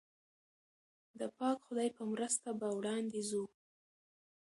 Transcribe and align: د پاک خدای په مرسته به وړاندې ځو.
د 1.19 1.21
پاک 1.37 1.57
خدای 1.65 1.89
په 1.97 2.03
مرسته 2.11 2.49
به 2.59 2.67
وړاندې 2.77 3.19
ځو. 3.29 3.43